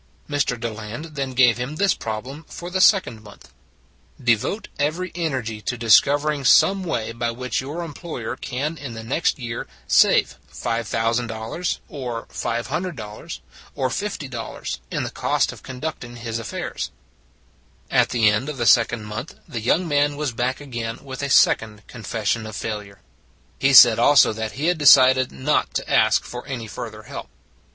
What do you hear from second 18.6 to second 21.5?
second month the young man was back again with a